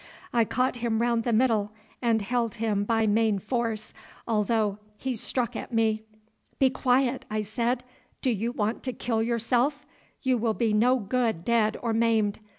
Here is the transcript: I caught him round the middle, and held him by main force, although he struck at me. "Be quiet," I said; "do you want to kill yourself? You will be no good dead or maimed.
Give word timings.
I 0.33 0.45
caught 0.45 0.77
him 0.77 0.99
round 0.99 1.25
the 1.25 1.31
middle, 1.31 1.73
and 2.01 2.23
held 2.23 2.55
him 2.55 2.85
by 2.85 3.05
main 3.05 3.37
force, 3.37 3.93
although 4.27 4.79
he 4.97 5.15
struck 5.15 5.55
at 5.55 5.71
me. 5.71 6.01
"Be 6.57 6.71
quiet," 6.71 7.23
I 7.29 7.43
said; 7.43 7.83
"do 8.23 8.31
you 8.31 8.51
want 8.51 8.81
to 8.85 8.93
kill 8.93 9.21
yourself? 9.21 9.85
You 10.23 10.39
will 10.39 10.55
be 10.55 10.73
no 10.73 10.97
good 10.97 11.45
dead 11.45 11.77
or 11.83 11.93
maimed. 11.93 12.39